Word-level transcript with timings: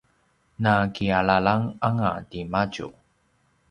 nakialalanganga 0.61 2.11
timadju 2.29 2.87